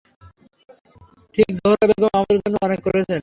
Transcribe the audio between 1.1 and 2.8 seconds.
ঠিক -জোহরা বেগম আমাদের জন্য অনেক